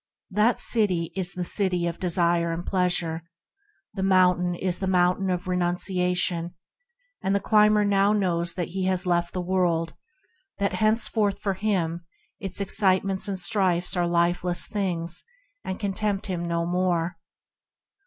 That 0.31 0.57
city 0.57 1.11
is 1.15 1.33
the 1.35 1.43
City 1.43 1.85
of 1.85 1.99
Desire 1.99 2.51
and 2.51 2.65
Pleasure, 2.65 3.21
the 3.93 4.01
mountain 4.01 4.55
is 4.55 4.79
the 4.79 4.87
Mountain 4.87 5.29
of 5.29 5.47
Renunciation, 5.47 6.55
and 7.21 7.35
the 7.35 7.39
climber 7.39 7.85
now 7.85 8.11
knows 8.11 8.55
that 8.55 8.69
he 8.69 8.85
has 8.85 9.05
left 9.05 9.31
the 9.31 9.41
world, 9.43 9.93
that 10.57 10.73
henceforth 10.73 11.37
for 11.37 11.53
him 11.53 12.03
its 12.39 12.59
excitements 12.59 13.27
and 13.27 13.37
strifes 13.37 13.95
are 13.95 14.07
lifeless 14.07 14.65
things, 14.65 15.23
and 15.63 15.79
can 15.79 15.93
tempt 15.93 16.25
him 16.25 16.43
no 16.47 16.65
more. 16.65 17.19